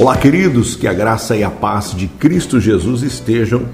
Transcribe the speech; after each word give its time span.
Olá, 0.00 0.16
queridos, 0.16 0.76
que 0.76 0.88
a 0.88 0.94
graça 0.94 1.36
e 1.36 1.44
a 1.44 1.50
paz 1.50 1.94
de 1.94 2.08
Cristo 2.08 2.58
Jesus 2.58 3.02
estejam 3.02 3.68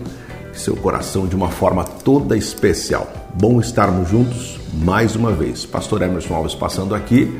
em 0.50 0.58
seu 0.58 0.74
coração 0.74 1.24
de 1.24 1.36
uma 1.36 1.50
forma 1.50 1.84
toda 1.84 2.36
especial. 2.36 3.08
Bom 3.32 3.60
estarmos 3.60 4.08
juntos 4.08 4.58
mais 4.74 5.14
uma 5.14 5.30
vez. 5.30 5.64
Pastor 5.64 6.02
Emerson 6.02 6.34
Alves 6.34 6.52
passando 6.52 6.96
aqui 6.96 7.32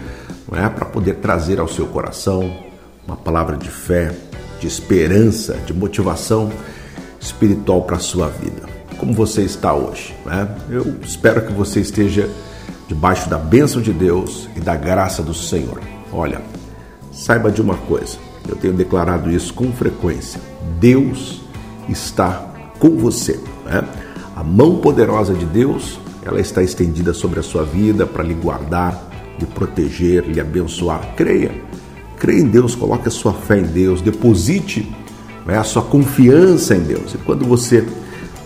é, 0.53 0.69
para 0.69 0.85
poder 0.85 1.17
trazer 1.17 1.59
ao 1.59 1.67
seu 1.67 1.87
coração 1.87 2.49
uma 3.05 3.17
palavra 3.17 3.57
de 3.57 3.69
fé, 3.69 4.15
de 4.61 4.69
esperança, 4.69 5.55
de 5.67 5.75
motivação 5.75 6.53
espiritual 7.21 7.83
para 7.83 7.97
a 7.97 7.99
sua 7.99 8.29
vida. 8.29 8.69
Como 8.99 9.13
você 9.13 9.43
está 9.43 9.75
hoje? 9.75 10.15
Né? 10.25 10.49
Eu 10.71 10.95
espero 11.03 11.45
que 11.45 11.53
você 11.53 11.81
esteja 11.81 12.31
debaixo 12.87 13.29
da 13.29 13.37
bênção 13.37 13.83
de 13.83 13.93
Deus 13.93 14.49
e 14.55 14.61
da 14.61 14.77
graça 14.77 15.25
do 15.25 15.35
Senhor. 15.35 15.81
Olha, 16.13 16.41
saiba 17.13 17.51
de 17.51 17.61
uma 17.61 17.75
coisa, 17.75 18.17
eu 18.49 18.57
tenho 18.57 18.75
declarado 18.75 19.31
isso 19.31 19.53
com 19.55 19.73
frequência: 19.73 20.41
Deus 20.81 21.43
está 21.89 22.51
com 22.79 22.97
você. 22.97 23.41
Né? 23.65 23.85
A 24.35 24.43
mão 24.43 24.77
poderosa 24.79 25.35
de 25.35 25.45
Deus 25.45 25.99
ela 26.25 26.41
está 26.41 26.63
estendida 26.63 27.15
sobre 27.15 27.39
a 27.39 27.43
sua 27.43 27.63
vida 27.63 28.05
para 28.05 28.25
lhe 28.25 28.35
guardar, 28.35 29.11
lhe 29.39 29.47
proteger, 29.47 30.25
lhe 30.25 30.41
abençoar. 30.41 31.15
Creia, 31.17 31.53
creia 32.19 32.41
em 32.41 32.49
Deus, 32.49 32.75
coloque 32.75 33.07
a 33.07 33.13
sua 33.13 33.33
fé 33.33 33.59
em 33.61 33.63
Deus, 33.63 34.01
deposite 34.01 34.93
né, 35.47 35.57
a 35.57 35.63
sua 35.63 35.83
confiança 35.83 36.75
em 36.75 36.81
Deus. 36.81 37.15
E 37.15 37.19
quando 37.19 37.45
você 37.45 37.87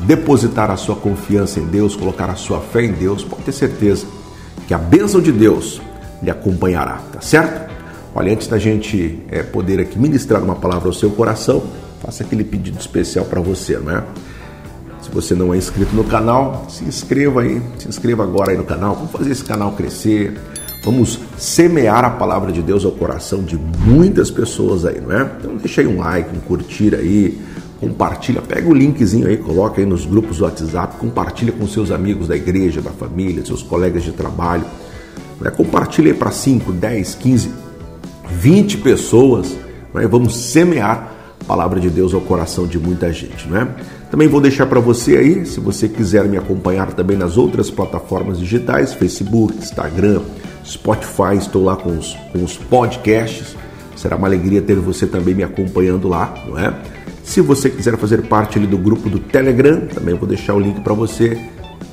depositar 0.01 0.71
a 0.71 0.77
sua 0.77 0.95
confiança 0.95 1.59
em 1.59 1.67
Deus, 1.67 1.97
colocar 1.97 2.29
a 2.29 2.35
sua 2.35 2.61
fé 2.61 2.85
em 2.85 2.93
Deus, 2.93 3.25
pode 3.25 3.43
ter 3.45 3.53
certeza 3.53 4.07
que 4.67 4.75
a 4.75 4.79
bênção 4.79 5.21
de 5.21 5.33
Deus 5.33 5.81
lhe 6.23 6.31
acompanhará, 6.31 7.01
tá 7.13 7.21
certo? 7.23 7.70
Olha, 8.15 8.33
antes 8.33 8.49
da 8.49 8.59
gente 8.59 9.21
é, 9.31 9.43
poder 9.43 9.79
aqui 9.79 9.99
ministrar 9.99 10.43
uma 10.43 10.57
palavra 10.57 10.89
ao 10.89 10.93
seu 10.93 11.11
coração, 11.11 11.63
faça 12.03 12.25
aquele 12.25 12.43
pedido 12.43 12.79
especial 12.79 13.25
para 13.25 13.41
você, 13.41 13.77
não 13.79 13.97
é? 13.97 14.03
Se 15.01 15.11
você 15.11 15.35
não 15.35 15.55
é 15.55 15.57
inscrito 15.57 15.95
no 15.95 16.05
canal, 16.05 16.67
se 16.69 16.85
inscreva 16.85 17.43
aí, 17.43 17.63
se 17.79 17.89
inscreva 17.89 18.25
agora 18.25 18.51
aí 18.51 18.57
no 18.57 18.65
canal, 18.65 18.97
vamos 18.97 19.13
fazer 19.13 19.31
esse 19.31 19.45
canal 19.45 19.73
crescer, 19.73 20.39
vamos 20.85 21.21
semear 21.39 22.05
a 22.05 22.11
palavra 22.11 22.51
de 22.51 22.61
Deus 22.61 22.85
ao 22.85 22.93
coração 22.93 23.43
de 23.43 23.57
muitas 23.57 24.31
pessoas 24.31 24.85
aí, 24.85 25.01
não 25.01 25.13
é? 25.13 25.31
Então 25.39 25.57
deixa 25.57 25.81
aí 25.81 25.87
um 25.87 26.01
like, 26.01 26.37
um 26.37 26.41
curtir 26.41 26.95
aí, 26.97 27.41
compartilha, 27.79 28.43
pega 28.43 28.69
o 28.69 28.75
linkzinho 28.75 29.29
aí, 29.29 29.37
coloca 29.37 29.81
aí 29.81 29.87
nos 29.87 30.05
grupos 30.05 30.39
do 30.39 30.45
WhatsApp, 30.45 30.97
compartilha 30.97 31.53
com 31.53 31.67
seus 31.69 31.93
amigos 31.93 32.27
da 32.27 32.37
igreja, 32.37 32.83
da 32.83 32.91
família, 32.91 33.45
seus 33.47 33.63
colegas 33.63 34.03
de 34.03 34.11
trabalho, 34.11 34.65
né? 35.41 35.51
compartilha 35.51 36.13
aí 36.13 36.19
para 36.19 36.33
5, 36.33 36.73
10, 36.73 37.15
15, 37.15 37.70
20 38.39 38.79
pessoas, 38.79 39.57
né? 39.95 40.07
vamos 40.07 40.37
semear 40.37 41.13
a 41.41 41.45
palavra 41.45 41.81
de 41.81 41.91
Deus 41.91 42.15
ao 42.15 42.21
coração 42.21 42.67
de 42.67 42.79
muita 42.79 43.13
gente, 43.13 43.49
né? 43.49 43.69
Também 44.11 44.27
vou 44.27 44.41
deixar 44.41 44.67
para 44.67 44.81
você 44.81 45.17
aí, 45.17 45.47
se 45.47 45.61
você 45.61 45.89
quiser 45.89 46.25
me 46.25 46.37
acompanhar 46.37 46.93
também 46.93 47.17
nas 47.17 47.37
outras 47.37 47.71
plataformas 47.71 48.41
digitais, 48.41 48.93
Facebook, 48.93 49.57
Instagram, 49.57 50.21
Spotify, 50.65 51.37
estou 51.39 51.65
lá 51.65 51.77
com 51.77 51.97
os, 51.97 52.17
com 52.33 52.43
os 52.43 52.57
podcasts. 52.57 53.55
Será 53.95 54.17
uma 54.17 54.27
alegria 54.27 54.61
ter 54.61 54.77
você 54.77 55.07
também 55.07 55.35
me 55.35 55.45
acompanhando 55.45 56.09
lá, 56.09 56.35
não 56.49 56.59
é? 56.59 56.75
Se 57.23 57.41
você 57.41 57.71
quiser 57.71 57.97
fazer 57.97 58.23
parte 58.23 58.59
ali 58.59 58.67
do 58.67 58.79
grupo 58.79 59.09
do 59.09 59.21
Telegram, 59.21 59.83
também 59.87 60.15
vou 60.17 60.29
deixar 60.29 60.55
o 60.55 60.59
link 60.59 60.81
para 60.81 60.95
você. 60.95 61.39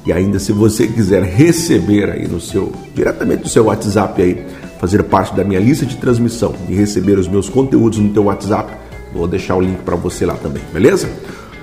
E 0.04 0.12
ainda 0.12 0.40
se 0.40 0.52
você 0.52 0.88
quiser 0.88 1.22
receber 1.22 2.10
aí 2.10 2.28
no 2.28 2.42
seu 2.42 2.72
diretamente 2.96 3.44
do 3.44 3.50
seu 3.50 3.66
WhatsApp 3.66 4.22
aí, 4.22 4.44
fazer 4.80 5.04
parte 5.04 5.36
da 5.36 5.44
minha 5.44 5.60
lista 5.60 5.86
de 5.86 5.98
transmissão 5.98 6.54
e 6.70 6.76
receber 6.76 7.18
os 7.18 7.28
meus 7.28 7.50
conteúdos 7.50 8.00
no 8.00 8.10
teu 8.10 8.26
WhatsApp, 8.26 8.72
vou 9.14 9.28
deixar 9.28 9.56
o 9.56 9.62
link 9.62 9.78
para 9.80 9.96
você 9.96 10.26
lá 10.26 10.36
também, 10.36 10.64
beleza? 10.72 11.10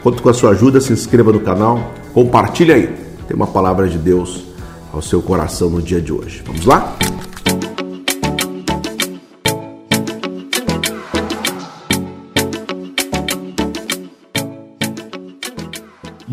Conto 0.02 0.22
com 0.22 0.28
a 0.28 0.34
sua 0.34 0.50
ajuda, 0.50 0.80
se 0.80 0.92
inscreva 0.92 1.32
no 1.32 1.40
canal, 1.40 1.92
compartilhe 2.12 2.72
aí. 2.72 2.94
Tem 3.26 3.36
uma 3.36 3.46
palavra 3.46 3.88
de 3.88 3.96
Deus 3.96 4.44
ao 4.92 5.00
seu 5.00 5.22
coração 5.22 5.70
no 5.70 5.80
dia 5.80 6.00
de 6.00 6.12
hoje. 6.12 6.42
Vamos 6.44 6.66
lá? 6.66 6.96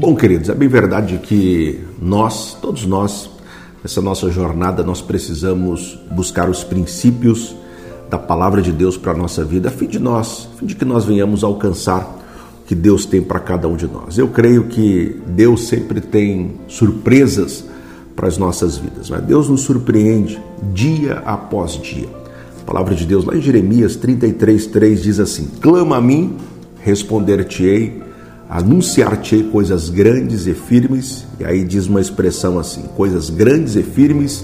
Bom, 0.01 0.15
queridos, 0.15 0.49
é 0.49 0.55
bem 0.55 0.67
verdade 0.67 1.19
que 1.19 1.79
nós, 2.01 2.57
todos 2.59 2.85
nós, 2.87 3.29
nessa 3.83 4.01
nossa 4.01 4.29
jornada, 4.29 4.83
nós 4.83 5.01
precisamos 5.01 5.99
buscar 6.11 6.49
os 6.49 6.63
princípios 6.63 7.55
da 8.09 8.17
palavra 8.17 8.61
de 8.61 8.71
Deus 8.71 8.97
para 8.97 9.13
a 9.13 9.15
nossa 9.15 9.43
vida, 9.43 9.69
a 9.69 9.71
fim 9.71 9.87
de 9.87 9.99
nós, 9.99 10.49
a 10.53 10.59
fim 10.59 10.65
de 10.65 10.75
que 10.75 10.85
nós 10.85 11.05
venhamos 11.05 11.43
alcançar 11.43 12.19
o 12.61 12.67
que 12.67 12.75
Deus 12.75 13.05
tem 13.05 13.21
para 13.21 13.39
cada 13.39 13.67
um 13.67 13.75
de 13.75 13.87
nós. 13.87 14.17
Eu 14.17 14.27
creio 14.27 14.65
que 14.65 15.19
Deus 15.27 15.67
sempre 15.67 15.99
tem 16.01 16.59
surpresas 16.67 17.65
para 18.15 18.27
as 18.27 18.37
nossas 18.37 18.77
vidas. 18.77 19.09
Deus 19.25 19.49
nos 19.49 19.61
surpreende 19.61 20.39
dia 20.73 21.23
após 21.25 21.73
dia. 21.81 22.09
A 22.61 22.65
palavra 22.65 22.93
de 22.93 23.05
Deus 23.05 23.25
lá 23.25 23.35
em 23.35 23.41
Jeremias 23.41 23.95
33, 23.95 24.67
3 24.67 25.01
diz 25.01 25.19
assim: 25.19 25.47
Clama 25.59 25.97
a 25.97 26.01
mim, 26.01 26.37
responder-te-ei 26.79 28.10
anunciar-te 28.51 29.43
coisas 29.43 29.87
grandes 29.87 30.45
e 30.45 30.53
firmes, 30.53 31.25
e 31.39 31.45
aí 31.45 31.63
diz 31.63 31.87
uma 31.87 32.01
expressão 32.01 32.59
assim: 32.59 32.81
coisas 32.97 33.29
grandes 33.29 33.77
e 33.77 33.81
firmes 33.81 34.43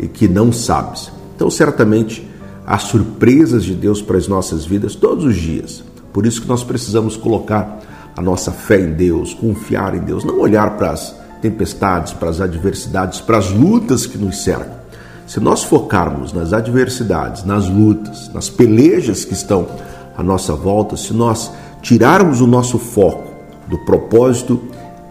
e 0.00 0.08
que 0.08 0.26
não 0.26 0.52
sabes. 0.52 1.12
Então, 1.36 1.48
certamente, 1.48 2.28
há 2.66 2.76
surpresas 2.76 3.62
de 3.62 3.74
Deus 3.74 4.02
para 4.02 4.18
as 4.18 4.26
nossas 4.26 4.66
vidas 4.66 4.96
todos 4.96 5.24
os 5.24 5.36
dias. 5.36 5.84
Por 6.12 6.26
isso 6.26 6.42
que 6.42 6.48
nós 6.48 6.64
precisamos 6.64 7.16
colocar 7.16 7.80
a 8.16 8.20
nossa 8.20 8.50
fé 8.50 8.80
em 8.80 8.94
Deus, 8.94 9.32
confiar 9.32 9.94
em 9.94 10.00
Deus, 10.00 10.24
não 10.24 10.40
olhar 10.40 10.76
para 10.76 10.90
as 10.90 11.14
tempestades, 11.40 12.12
para 12.12 12.30
as 12.30 12.40
adversidades, 12.40 13.20
para 13.20 13.38
as 13.38 13.52
lutas 13.52 14.06
que 14.06 14.18
nos 14.18 14.42
cercam. 14.42 14.80
Se 15.24 15.38
nós 15.38 15.62
focarmos 15.62 16.32
nas 16.32 16.52
adversidades, 16.52 17.44
nas 17.44 17.68
lutas, 17.68 18.28
nas 18.34 18.50
pelejas 18.50 19.24
que 19.24 19.34
estão 19.34 19.68
à 20.16 20.22
nossa 20.22 20.52
volta, 20.54 20.96
se 20.96 21.14
nós 21.14 21.52
tirarmos 21.82 22.40
o 22.40 22.46
nosso 22.46 22.78
foco 22.78 23.30
do 23.66 23.78
propósito 23.78 24.60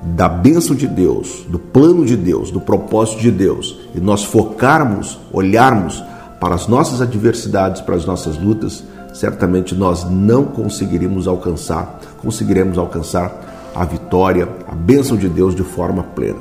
da 0.02 0.30
bênção 0.30 0.75
de 0.75 0.88
Deus, 0.88 1.46
do 1.47 1.59
plano 1.59 2.06
de 2.06 2.16
Deus, 2.16 2.52
do 2.52 2.62
propósito 2.62 3.19
de 3.19 3.31
Deus, 3.31 3.80
e 3.94 4.00
nós 4.00 4.24
focarmos, 4.24 5.19
olharmos 5.31 6.03
para 6.40 6.56
as 6.56 6.68
nossas 6.68 7.02
adversidades, 7.02 7.81
para 7.81 7.96
as 7.96 8.06
nossas 8.06 8.38
lutas, 8.38 8.84
certamente 9.13 9.75
nós 9.75 10.09
não 10.09 10.46
conseguiremos 10.46 11.28
alcançar, 11.28 12.00
conseguiremos 12.22 12.78
alcançar 12.78 13.72
a 13.75 13.84
vitória, 13.84 14.47
a 14.68 14.75
bênção 14.75 15.18
de 15.18 15.28
Deus 15.28 15.53
de 15.53 15.63
forma 15.63 16.03
plena. 16.03 16.40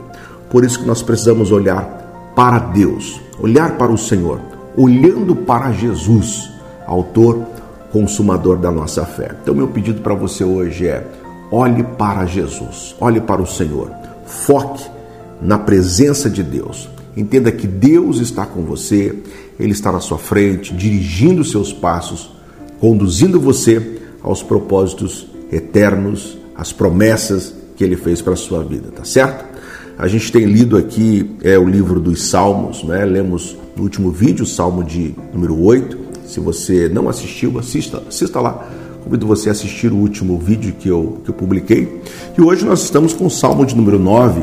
Por 0.49 0.65
isso 0.65 0.78
que 0.78 0.87
nós 0.87 1.03
precisamos 1.03 1.50
olhar 1.50 2.33
para 2.34 2.59
Deus, 2.59 3.21
olhar 3.41 3.77
para 3.77 3.91
o 3.91 3.99
Senhor, 3.99 4.41
olhando 4.77 5.34
para 5.34 5.72
Jesus, 5.72 6.50
autor 6.87 7.44
consumador 7.93 8.59
da 8.59 8.71
nossa 8.71 9.04
fé. 9.04 9.34
Então, 9.43 9.54
meu 9.54 9.69
pedido 9.69 10.00
para 10.00 10.15
você 10.15 10.44
hoje 10.44 10.87
é: 10.87 11.06
olhe 11.50 11.82
para 11.82 12.26
Jesus, 12.26 12.94
olhe 13.00 13.21
para 13.21 13.43
o 13.43 13.47
Senhor, 13.47 13.91
foque 14.26 14.84
na 15.41 15.59
presença 15.59 16.28
de 16.28 16.43
Deus. 16.43 16.88
Entenda 17.16 17.50
que 17.50 17.66
Deus 17.66 18.19
está 18.19 18.47
com 18.47 18.62
você, 18.62 19.15
Ele 19.59 19.72
está 19.72 19.91
na 19.91 20.00
sua 20.00 20.19
frente, 20.19 20.72
dirigindo 20.72 21.44
seus 21.44 21.72
passos, 21.72 22.31
conduzindo 22.78 23.41
você 23.41 24.00
aos 24.22 24.43
propósitos 24.43 25.26
eternos, 25.50 26.38
às 26.55 26.72
promessas 26.72 27.55
que 27.76 27.82
Ele 27.82 27.97
fez 27.97 28.22
para 28.22 28.34
a 28.34 28.37
sua 28.37 28.62
vida, 28.62 28.91
tá 28.94 29.05
certo? 29.05 29.49
A 29.99 30.06
gente 30.06 30.31
tem 30.31 30.44
lido 30.44 30.76
aqui 30.76 31.28
é, 31.43 31.59
o 31.59 31.69
livro 31.69 31.99
dos 31.99 32.28
Salmos, 32.28 32.84
né? 32.84 33.05
lemos 33.05 33.56
no 33.76 33.82
último 33.82 34.12
vídeo, 34.12 34.44
o 34.44 34.47
Salmo 34.47 34.84
de 34.84 35.12
número 35.32 35.60
8, 35.60 36.08
se 36.28 36.41
você 36.41 36.91
não 36.91 37.09
assistiu, 37.09 37.59
assista, 37.59 38.03
assista 38.06 38.39
lá. 38.39 38.69
Convido 39.03 39.27
você 39.27 39.49
a 39.49 39.53
assistir 39.53 39.91
o 39.91 39.97
último 39.97 40.38
vídeo 40.38 40.75
que 40.79 40.87
eu, 40.87 41.19
que 41.25 41.31
eu 41.31 41.35
publiquei. 41.35 42.03
E 42.37 42.43
hoje 42.43 42.67
nós 42.67 42.82
estamos 42.82 43.14
com 43.14 43.26
o 43.26 43.31
Salmo 43.31 43.64
de 43.64 43.75
número 43.75 43.99
9, 43.99 44.43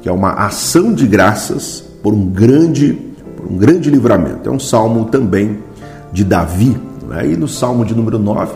que 0.00 0.08
é 0.08 0.12
uma 0.12 0.32
ação 0.32 0.94
de 0.94 1.06
graças 1.06 1.84
por 2.02 2.14
um 2.14 2.26
grande, 2.26 2.98
por 3.36 3.52
um 3.52 3.58
grande 3.58 3.90
livramento. 3.90 4.48
É 4.48 4.50
um 4.52 4.58
salmo 4.58 5.04
também 5.04 5.58
de 6.10 6.24
Davi. 6.24 6.74
Né? 7.06 7.32
E 7.32 7.36
no 7.36 7.46
Salmo 7.46 7.84
de 7.84 7.94
número 7.94 8.18
9, 8.18 8.54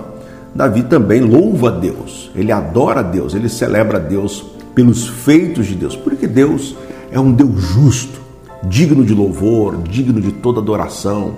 Davi 0.54 0.82
também 0.82 1.20
louva 1.20 1.68
a 1.68 1.72
Deus, 1.72 2.30
ele 2.34 2.52
adora 2.52 3.00
a 3.00 3.02
Deus, 3.02 3.34
ele 3.34 3.48
celebra 3.48 3.98
a 3.98 4.00
Deus 4.00 4.44
pelos 4.74 5.06
feitos 5.06 5.66
de 5.66 5.74
Deus, 5.74 5.94
porque 5.94 6.26
Deus 6.26 6.74
é 7.10 7.20
um 7.20 7.32
Deus 7.32 7.60
justo, 7.60 8.20
digno 8.64 9.04
de 9.04 9.14
louvor, 9.14 9.76
digno 9.82 10.20
de 10.20 10.32
toda 10.32 10.60
adoração 10.60 11.36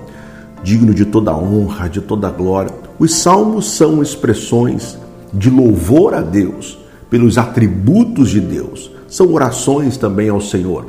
digno 0.65 0.95
de 0.95 1.05
toda 1.05 1.37
honra, 1.37 1.89
de 1.89 2.01
toda 2.01 2.31
glória. 2.31 2.73
Os 2.99 3.15
salmos 3.17 3.71
são 3.71 4.03
expressões 4.03 4.99
de 5.33 5.51
louvor 5.51 6.15
a 6.15 6.23
Deus 6.23 6.79
pelos 7.11 7.37
atributos 7.37 8.31
de 8.31 8.41
Deus. 8.41 8.91
São 9.07 9.33
orações 9.33 9.97
também 9.97 10.31
ao 10.31 10.41
Senhor, 10.41 10.87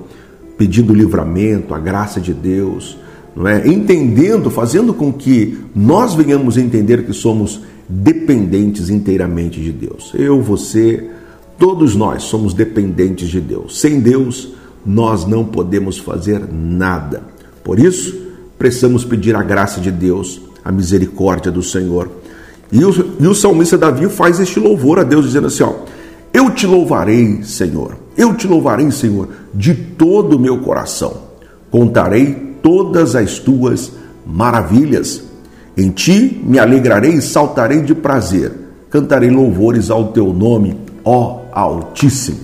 pedindo 0.58 0.94
livramento, 0.94 1.76
a 1.76 1.80
graça 1.80 2.22
de 2.22 2.34
Deus, 2.34 2.98
não 3.36 3.48
é? 3.48 3.68
Entendendo, 3.68 4.50
fazendo 4.50 4.94
com 4.94 5.12
que 5.12 5.60
nós 5.76 6.16
venhamos 6.16 6.58
a 6.58 6.62
entender 6.62 7.06
que 7.06 7.14
somos 7.14 7.62
dependentes 7.88 8.90
inteiramente 8.90 9.60
de 9.62 9.72
Deus. 9.72 10.12
Eu, 10.16 10.42
você, 10.42 11.10
todos 11.60 11.96
nós 11.96 12.24
somos 12.24 12.54
dependentes 12.54 13.28
de 13.28 13.42
Deus. 13.42 13.80
Sem 13.80 14.00
Deus, 14.00 14.54
nós 14.86 15.26
não 15.26 15.44
podemos 15.44 15.98
fazer 15.98 16.42
nada. 16.52 17.24
Por 17.64 17.78
isso, 17.78 18.25
precisamos 18.58 19.04
pedir 19.04 19.36
a 19.36 19.44
graça 19.44 19.80
de 19.80 19.92
Deus, 19.92 20.42
a 20.64 20.72
misericórdia 20.72 21.52
do 21.52 21.62
Senhor. 21.62 22.10
E 22.72 22.84
o, 22.84 23.16
e 23.20 23.28
o 23.28 23.36
salmista 23.36 23.78
Davi 23.78 24.10
faz 24.10 24.40
este 24.40 24.60
louvor 24.60 25.00
a 25.00 25.04
Deus, 25.04 25.26
dizendo 25.26 25.48
assim: 25.48 25.64
ó, 25.64 25.74
Eu 26.34 26.52
te 26.52 26.66
louvarei, 26.66 27.44
Senhor, 27.44 27.98
eu 28.18 28.34
te 28.36 28.48
louvarei, 28.48 28.90
Senhor, 28.92 29.30
de 29.54 29.74
todo 29.74 30.38
o 30.38 30.40
meu 30.40 30.60
coração. 30.60 31.26
Contarei 31.70 32.34
todas 32.62 33.16
as 33.16 33.38
tuas 33.38 33.92
maravilhas. 34.26 35.24
Em 35.78 35.90
ti 35.90 36.42
me 36.44 36.58
alegrarei 36.58 37.16
e 37.16 37.22
saltarei 37.22 37.82
de 37.82 37.94
prazer. 37.94 38.52
Cantarei 38.90 39.30
louvores 39.30 39.90
ao 39.90 40.08
teu 40.08 40.34
nome, 40.34 40.78
ó 41.04 41.42
Altíssimo. 41.52 42.40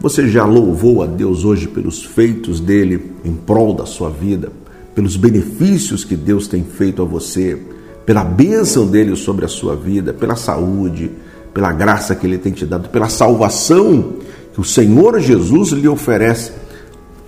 Você 0.00 0.28
já 0.28 0.44
louvou 0.44 1.02
a 1.02 1.06
Deus 1.06 1.44
hoje 1.44 1.66
pelos 1.66 2.04
feitos 2.04 2.60
dele 2.60 3.12
em 3.24 3.34
prol 3.34 3.74
da 3.74 3.84
sua 3.84 4.08
vida, 4.08 4.52
pelos 4.98 5.16
benefícios 5.16 6.04
que 6.04 6.16
Deus 6.16 6.48
tem 6.48 6.64
feito 6.64 7.00
a 7.00 7.04
você, 7.04 7.56
pela 8.04 8.24
bênção 8.24 8.84
dele 8.84 9.14
sobre 9.14 9.44
a 9.44 9.48
sua 9.48 9.76
vida, 9.76 10.12
pela 10.12 10.34
saúde, 10.34 11.08
pela 11.54 11.70
graça 11.70 12.16
que 12.16 12.26
ele 12.26 12.36
tem 12.36 12.52
te 12.52 12.66
dado, 12.66 12.88
pela 12.88 13.08
salvação 13.08 14.14
que 14.52 14.60
o 14.60 14.64
Senhor 14.64 15.20
Jesus 15.20 15.70
lhe 15.70 15.86
oferece 15.86 16.50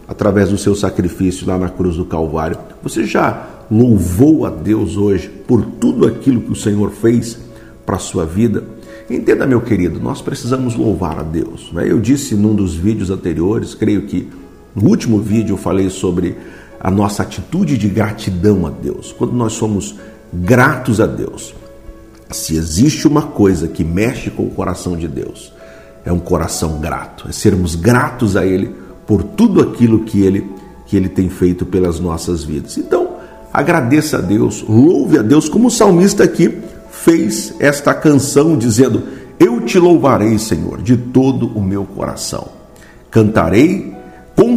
através 0.08 0.49
do 0.49 0.58
seu 0.58 0.75
sacrifício 0.75 1.46
lá 1.46 1.56
na 1.56 1.69
cruz 1.69 1.94
do 1.94 2.05
Calvário. 2.05 2.58
Você 2.82 3.05
já 3.05 3.49
louvou 3.70 4.44
a 4.44 4.50
Deus 4.50 4.96
hoje 4.96 5.28
por 5.28 5.64
tudo 5.64 6.08
aquilo 6.08 6.40
que 6.40 6.50
o 6.50 6.56
Senhor 6.56 6.90
fez 6.90 7.38
para 7.87 7.94
a 7.94 8.00
sua 8.00 8.26
vida? 8.26 8.64
Entenda, 9.08 9.46
meu 9.46 9.61
querido, 9.61 10.00
nós 10.00 10.20
precisamos 10.20 10.75
louvar 10.75 11.20
a 11.20 11.23
Deus. 11.23 11.70
Né? 11.73 11.88
Eu 11.88 12.00
disse 12.00 12.34
num 12.34 12.52
dos 12.52 12.75
vídeos 12.75 13.11
anteriores, 13.11 13.75
creio 13.75 14.02
que 14.06 14.28
no 14.75 14.88
último 14.88 15.20
vídeo 15.20 15.52
eu 15.52 15.56
falei 15.56 15.88
sobre 15.88 16.37
a 16.81 16.91
nossa 16.91 17.23
atitude 17.23 17.77
de 17.77 17.88
gratidão 17.88 18.67
a 18.67 18.71
Deus. 18.71 19.12
Quando 19.12 19.35
nós 19.35 19.53
somos 19.53 19.94
gratos 20.32 21.00
a 21.00 21.06
Deus. 21.06 21.55
Se 22.31 22.56
existe 22.56 23.06
uma 23.06 23.23
coisa 23.23 23.67
que 23.69 23.82
mexe 23.82 24.31
com 24.31 24.44
o 24.44 24.50
coração 24.50 24.97
de 24.97 25.09
Deus, 25.09 25.53
é 26.05 26.12
um 26.12 26.21
coração 26.21 26.79
grato, 26.81 27.29
é 27.29 27.32
sermos 27.32 27.75
gratos 27.75 28.37
a 28.37 28.47
Ele 28.47 28.75
por 29.06 29.23
tudo 29.23 29.61
aquilo 29.61 30.05
que 30.05 30.21
Ele, 30.21 30.49
que 30.87 30.97
Ele 30.97 31.09
tem 31.09 31.29
feito 31.29 31.67
pelas 31.67 31.99
nossas 31.99 32.44
vidas. 32.44 32.79
Então, 32.79 33.17
agradeça 33.53 34.19
a 34.19 34.21
Deus, 34.21 34.65
louve 34.69 35.19
a 35.19 35.23
Deus, 35.23 35.49
como 35.49 35.67
o 35.67 35.71
salmista 35.71 36.23
aqui 36.23 36.59
fez 36.91 37.55
esta 37.59 37.93
canção 37.93 38.56
dizendo: 38.56 39.03
Eu 39.38 39.61
te 39.62 39.79
louvarei, 39.79 40.38
Senhor, 40.38 40.81
de 40.81 40.97
todo 40.97 41.49
o 41.49 41.61
meu 41.61 41.85
coração. 41.85 42.49
Cantarei, 43.11 43.93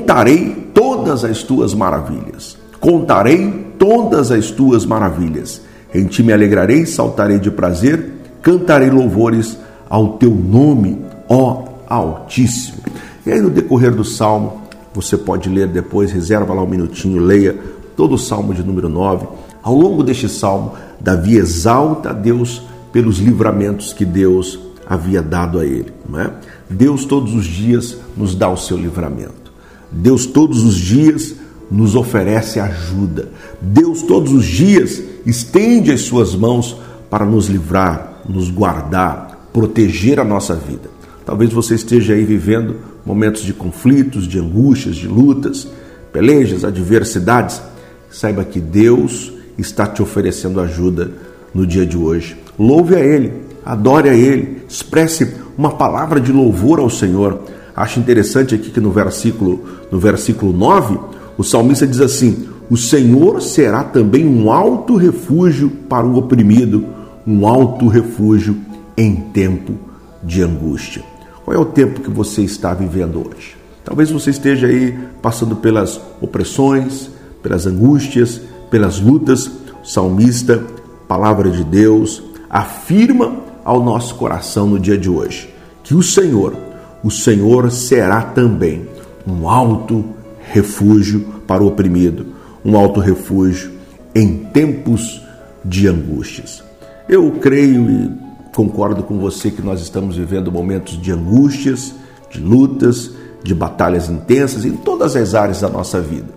contarei 0.04 0.70
todas 0.74 1.24
as 1.24 1.44
tuas 1.44 1.74
maravilhas. 1.74 2.58
Contarei 2.78 3.68
todas 3.80 4.32
as 4.32 4.52
tuas 4.52 4.86
maravilhas. 4.86 5.62
Em 5.96 6.06
ti 6.08 6.22
me 6.22 6.34
alegrarei, 6.34 6.86
saltarei 6.86 7.40
de 7.40 7.50
prazer, 7.50 8.12
cantarei 8.42 8.90
louvores 8.90 9.58
ao 9.90 10.18
teu 10.18 10.32
nome, 10.32 11.00
ó 11.30 11.72
Altíssimo. 11.88 12.80
E 13.26 13.32
aí, 13.32 13.40
no 13.40 13.50
decorrer 13.50 13.94
do 13.96 14.04
salmo, 14.04 14.64
você 14.94 15.16
pode 15.16 15.48
ler 15.48 15.68
depois, 15.68 16.12
reserva 16.12 16.54
lá 16.54 16.62
um 16.64 16.68
minutinho, 16.68 17.22
leia 17.22 17.58
todo 17.96 18.16
o 18.16 18.18
salmo 18.18 18.54
de 18.54 18.64
número 18.64 18.90
9. 18.90 19.28
Ao 19.62 19.74
longo 19.74 20.04
deste 20.04 20.28
salmo, 20.28 20.74
Davi 21.00 21.38
exalta 21.38 22.10
a 22.10 22.14
Deus 22.14 22.64
pelos 22.92 23.20
livramentos 23.20 23.94
que 23.94 24.04
Deus 24.04 24.60
havia 24.86 25.22
dado 25.22 25.60
a 25.60 25.66
ele. 25.66 25.94
Não 26.10 26.20
é? 26.20 26.32
Deus 26.70 27.06
todos 27.06 27.34
os 27.34 27.46
dias 27.46 27.98
nos 28.18 28.36
dá 28.36 28.50
o 28.50 28.58
seu 28.58 28.76
livramento. 28.76 29.44
Deus 29.94 30.26
todos 30.26 30.64
os 30.64 30.76
dias 30.76 31.36
nos 31.70 31.96
oferece 31.96 32.60
ajuda. 32.60 33.30
Deus 33.62 34.02
todos 34.02 34.32
os 34.32 34.46
dias 34.46 35.02
estende 35.26 35.92
as 35.92 36.02
suas 36.02 36.36
mãos 36.36 36.78
para 37.10 37.26
nos 37.26 37.48
livrar, 37.48 38.22
nos 38.28 38.50
guardar, 38.50 39.50
proteger 39.54 40.20
a 40.20 40.24
nossa 40.24 40.56
vida. 40.56 40.90
Talvez 41.26 41.54
você 41.54 41.76
esteja 41.76 42.14
aí 42.14 42.26
vivendo 42.26 42.76
momentos 43.06 43.44
de 43.44 43.54
conflitos, 43.54 44.28
de 44.28 44.40
angústias, 44.40 44.96
de 44.96 45.08
lutas, 45.08 45.68
pelejas, 46.12 46.64
adversidades. 46.64 47.62
Saiba 48.10 48.44
que 48.44 48.60
Deus 48.60 49.32
está 49.58 49.88
te 49.88 50.02
oferecendo 50.02 50.60
ajuda 50.60 51.12
no 51.54 51.66
dia 51.66 51.86
de 51.86 51.98
hoje. 51.98 52.36
Louve 52.58 52.96
a 52.96 53.00
Ele, 53.00 53.34
adore 53.66 54.10
a 54.10 54.14
Ele, 54.14 54.64
expresse 54.68 55.34
uma 55.58 55.72
palavra 55.72 56.20
de 56.20 56.32
louvor 56.32 56.80
ao 56.80 56.90
Senhor. 56.90 57.42
Acho 57.76 58.00
interessante 58.00 58.54
aqui 58.54 58.70
que 58.70 58.80
no 58.80 58.92
versículo, 58.92 59.64
no 59.92 60.00
versículo 60.00 60.54
9, 60.54 61.00
o 61.38 61.44
salmista 61.44 61.88
diz 61.88 62.00
assim: 62.00 62.48
O 62.70 62.78
Senhor 62.78 63.42
será 63.42 63.84
também 63.84 64.28
um 64.28 64.52
alto 64.52 64.96
refúgio 64.96 65.70
para 65.90 66.06
o 66.06 66.18
oprimido, 66.18 66.86
um 67.26 67.48
alto 67.48 67.88
refúgio 67.88 68.58
em 68.96 69.16
tempo 69.16 69.74
de 70.22 70.42
angústia. 70.42 71.04
Qual 71.44 71.56
é 71.56 71.60
o 71.60 71.66
tempo 71.66 72.02
que 72.02 72.10
você 72.10 72.42
está 72.42 72.74
vivendo 72.74 73.20
hoje? 73.20 73.58
Talvez 73.84 74.10
você 74.10 74.30
esteja 74.30 74.68
aí 74.68 74.98
passando 75.22 75.56
pelas 75.58 76.00
opressões, 76.22 77.10
pelas 77.42 77.66
angústias, 77.66 78.40
pelas 78.72 79.00
lutas. 79.00 79.52
O 79.84 79.86
salmista, 79.86 80.64
palavra 81.08 81.50
de 81.50 81.64
Deus, 81.64 82.24
afirma 82.50 83.36
ao 83.66 83.84
nosso 83.84 84.16
coração 84.16 84.68
no 84.68 84.80
dia 84.80 84.98
de 84.98 85.10
hoje 85.10 85.54
que 85.84 85.94
o 85.94 86.02
Senhor, 86.02 86.56
o 87.04 87.12
Senhor 87.12 87.70
será 87.72 88.22
também 88.22 88.88
um 89.28 89.50
alto 89.50 90.06
refúgio 90.40 91.42
para 91.46 91.64
o 91.64 91.68
oprimido, 91.68 92.28
um 92.64 92.78
alto 92.78 93.00
refúgio 93.00 93.72
em 94.16 94.38
tempos 94.38 95.22
de 95.64 95.88
angústias. 95.88 96.64
Eu 97.10 97.30
creio 97.32 97.90
e 97.90 98.12
concordo 98.54 99.04
com 99.04 99.20
você 99.20 99.52
que 99.52 99.62
nós 99.62 99.82
estamos 99.82 100.16
vivendo 100.16 100.52
momentos 100.52 101.02
de 101.02 101.12
angústias, 101.12 101.94
de 102.30 102.40
lutas, 102.40 103.12
de 103.44 103.54
batalhas 103.54 104.10
intensas 104.10 104.64
em 104.64 104.72
todas 104.72 105.16
as 105.16 105.36
áreas 105.36 105.60
da 105.60 105.70
nossa 105.70 106.00
vida. 106.00 106.28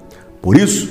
Por 0.43 0.57
isso, 0.57 0.91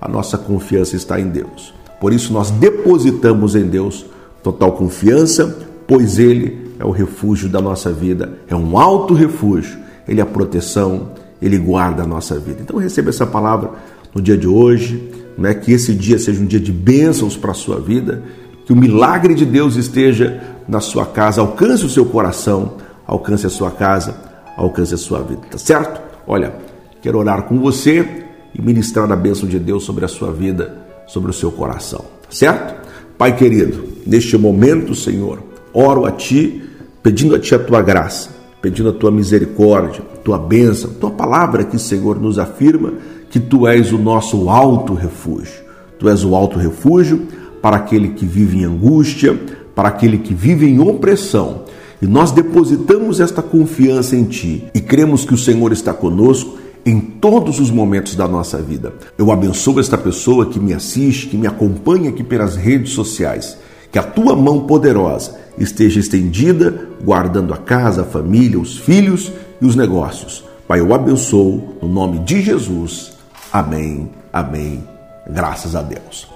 a 0.00 0.08
nossa 0.08 0.36
confiança 0.36 0.96
está 0.96 1.18
em 1.18 1.28
Deus. 1.28 1.72
Por 2.00 2.12
isso, 2.12 2.32
nós 2.32 2.50
depositamos 2.50 3.54
em 3.54 3.64
Deus 3.64 4.04
total 4.42 4.72
confiança, 4.72 5.56
pois 5.86 6.18
Ele 6.18 6.63
é 6.84 6.86
o 6.86 6.90
refúgio 6.90 7.48
da 7.48 7.60
nossa 7.60 7.90
vida, 7.90 8.38
é 8.46 8.54
um 8.54 8.78
alto 8.78 9.14
refúgio, 9.14 9.78
Ele 10.06 10.20
é 10.20 10.22
a 10.22 10.26
proteção, 10.26 11.12
ele 11.44 11.58
guarda 11.58 12.02
a 12.02 12.06
nossa 12.06 12.38
vida. 12.38 12.60
Então 12.62 12.78
receba 12.78 13.10
essa 13.10 13.26
palavra 13.26 13.72
no 14.14 14.22
dia 14.22 14.36
de 14.36 14.48
hoje, 14.48 15.12
né? 15.36 15.52
que 15.52 15.72
esse 15.72 15.92
dia 15.92 16.18
seja 16.18 16.40
um 16.40 16.46
dia 16.46 16.60
de 16.60 16.72
bênçãos 16.72 17.36
para 17.36 17.50
a 17.50 17.54
sua 17.54 17.78
vida, 17.78 18.22
que 18.64 18.72
o 18.72 18.76
milagre 18.76 19.34
de 19.34 19.44
Deus 19.44 19.76
esteja 19.76 20.40
na 20.66 20.80
sua 20.80 21.04
casa, 21.04 21.42
alcance 21.42 21.84
o 21.84 21.90
seu 21.90 22.06
coração, 22.06 22.78
alcance 23.06 23.46
a 23.46 23.50
sua 23.50 23.70
casa, 23.70 24.16
alcance 24.56 24.94
a 24.94 24.96
sua 24.96 25.20
vida, 25.20 25.42
tá 25.50 25.58
certo? 25.58 26.00
Olha, 26.26 26.54
quero 27.02 27.18
orar 27.18 27.42
com 27.42 27.58
você 27.58 28.24
e 28.54 28.62
ministrar 28.62 29.10
a 29.12 29.16
bênção 29.16 29.46
de 29.46 29.58
Deus 29.58 29.84
sobre 29.84 30.06
a 30.06 30.08
sua 30.08 30.32
vida, 30.32 30.78
sobre 31.06 31.30
o 31.30 31.34
seu 31.34 31.52
coração, 31.52 32.00
tá 32.22 32.28
certo? 32.30 32.74
Pai 33.18 33.36
querido, 33.36 33.86
neste 34.06 34.38
momento, 34.38 34.94
Senhor, 34.94 35.42
oro 35.74 36.06
a 36.06 36.10
Ti, 36.10 36.62
pedindo 37.04 37.34
a 37.34 37.38
Ti 37.38 37.54
a 37.54 37.58
Tua 37.58 37.82
graça, 37.82 38.30
pedindo 38.62 38.88
a 38.88 38.92
tua 38.94 39.10
misericórdia, 39.10 40.00
tua 40.24 40.38
bênção, 40.38 40.90
tua 40.94 41.10
palavra 41.10 41.62
que, 41.62 41.78
Senhor, 41.78 42.18
nos 42.18 42.38
afirma 42.38 42.94
que 43.28 43.38
tu 43.38 43.68
és 43.68 43.92
o 43.92 43.98
nosso 43.98 44.48
alto 44.48 44.94
refúgio. 44.94 45.62
Tu 45.98 46.08
és 46.08 46.24
o 46.24 46.34
alto 46.34 46.58
refúgio 46.58 47.28
para 47.60 47.76
aquele 47.76 48.08
que 48.10 48.24
vive 48.24 48.56
em 48.56 48.64
angústia, 48.64 49.38
para 49.74 49.88
aquele 49.90 50.16
que 50.16 50.32
vive 50.32 50.66
em 50.66 50.80
opressão. 50.80 51.64
E 52.00 52.06
nós 52.06 52.32
depositamos 52.32 53.20
esta 53.20 53.42
confiança 53.42 54.16
em 54.16 54.24
ti 54.24 54.64
e 54.74 54.80
cremos 54.80 55.26
que 55.26 55.34
o 55.34 55.38
Senhor 55.38 55.72
está 55.72 55.92
conosco 55.92 56.56
em 56.86 56.98
todos 56.98 57.60
os 57.60 57.70
momentos 57.70 58.14
da 58.16 58.26
nossa 58.26 58.62
vida. 58.62 58.94
Eu 59.18 59.30
abençoo 59.30 59.78
esta 59.78 59.98
pessoa 59.98 60.46
que 60.46 60.58
me 60.58 60.72
assiste, 60.72 61.26
que 61.26 61.36
me 61.36 61.46
acompanha 61.46 62.08
aqui 62.08 62.24
pelas 62.24 62.56
redes 62.56 62.92
sociais. 62.92 63.58
Que 63.94 63.98
a 64.00 64.02
tua 64.02 64.34
mão 64.34 64.66
poderosa 64.66 65.36
esteja 65.56 66.00
estendida, 66.00 66.88
guardando 67.04 67.54
a 67.54 67.56
casa, 67.56 68.02
a 68.02 68.04
família, 68.04 68.58
os 68.58 68.76
filhos 68.76 69.30
e 69.62 69.64
os 69.64 69.76
negócios. 69.76 70.44
Pai, 70.66 70.80
eu 70.80 70.92
abençoo 70.92 71.76
no 71.80 71.86
nome 71.86 72.18
de 72.18 72.42
Jesus. 72.42 73.12
Amém, 73.52 74.10
amém. 74.32 74.82
Graças 75.30 75.76
a 75.76 75.82
Deus. 75.82 76.26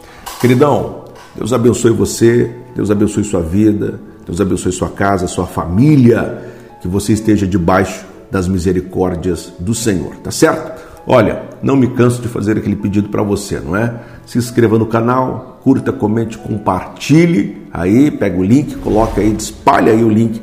Queridão, 0.40 1.06
Deus 1.34 1.52
abençoe 1.52 1.90
você, 1.90 2.48
Deus 2.76 2.92
abençoe 2.92 3.24
sua 3.24 3.42
vida, 3.42 3.98
Deus 4.24 4.40
abençoe 4.40 4.70
sua 4.70 4.90
casa, 4.90 5.26
sua 5.26 5.44
família, 5.44 6.40
que 6.80 6.86
você 6.86 7.12
esteja 7.12 7.44
debaixo 7.44 8.06
das 8.30 8.46
misericórdias 8.46 9.52
do 9.58 9.74
Senhor, 9.74 10.14
tá 10.22 10.30
certo? 10.30 10.80
Olha, 11.04 11.42
não 11.60 11.74
me 11.74 11.88
canso 11.88 12.22
de 12.22 12.28
fazer 12.28 12.56
aquele 12.56 12.76
pedido 12.76 13.08
para 13.08 13.24
você, 13.24 13.58
não 13.58 13.74
é? 13.74 13.98
Se 14.26 14.38
inscreva 14.38 14.78
no 14.78 14.86
canal, 14.86 15.47
curta, 15.62 15.92
comente, 15.92 16.38
compartilhe 16.38 17.66
aí, 17.72 18.10
pega 18.10 18.38
o 18.38 18.42
link, 18.42 18.76
coloca 18.76 19.20
aí, 19.20 19.34
espalha 19.36 19.92
aí 19.92 20.02
o 20.02 20.08
link 20.08 20.40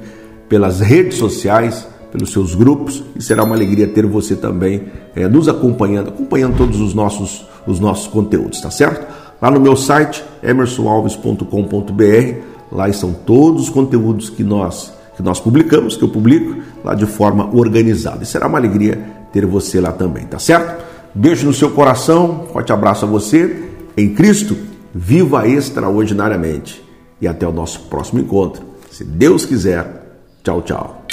pelas 0.48 0.80
redes 0.80 1.18
sociais, 1.18 1.88
pelos 2.12 2.32
seus 2.32 2.56
grupos 2.56 3.04
e 3.16 3.22
será 3.22 3.44
uma 3.44 3.56
alegria 3.56 3.88
ter 3.88 4.06
você 4.06 4.36
também 4.36 4.84
é, 5.16 5.28
nos 5.28 5.50
acompanhando, 5.50 6.10
acompanhando 6.10 6.56
todos 6.56 6.80
os 6.80 6.94
nossos, 6.94 7.46
os 7.68 7.80
nossos 7.80 8.08
conteúdos, 8.08 8.62
tá 8.62 8.72
certo? 8.72 9.06
Lá 9.42 9.52
no 9.52 9.60
meu 9.60 9.76
site, 9.76 10.24
emersonalves.com.br, 10.42 12.40
lá 12.72 12.88
estão 12.88 13.14
todos 13.14 13.64
os 13.64 13.70
conteúdos 13.70 14.30
que 14.30 14.44
nós, 14.44 14.94
que 15.18 15.22
nós 15.22 15.42
publicamos, 15.42 15.98
que 15.98 16.04
eu 16.04 16.10
publico, 16.10 16.62
lá 16.84 16.96
de 16.96 17.06
forma 17.06 17.50
organizada. 17.54 18.24
E 18.24 18.26
será 18.26 18.48
uma 18.48 18.58
alegria 18.58 18.98
ter 19.34 19.46
você 19.46 19.82
lá 19.82 19.92
também, 19.92 20.26
tá 20.26 20.40
certo? 20.40 20.86
Beijo 21.14 21.46
no 21.46 21.54
seu 21.54 21.72
coração, 21.72 22.46
forte 22.54 22.72
abraço 22.72 23.06
a 23.06 23.08
você. 23.08 23.64
Em 23.98 24.14
Cristo, 24.14 24.56
viva 24.96 25.46
extraordinariamente. 25.46 26.82
E 27.20 27.28
até 27.28 27.46
o 27.46 27.52
nosso 27.52 27.82
próximo 27.82 28.22
encontro. 28.22 28.64
Se 28.90 29.04
Deus 29.04 29.46
quiser. 29.46 30.22
Tchau, 30.42 30.62
tchau. 30.62 31.05